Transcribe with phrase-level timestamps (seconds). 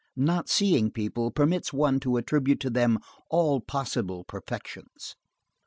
[0.17, 2.97] Not seeing people permits one to attribute to them
[3.29, 5.15] all possible perfections.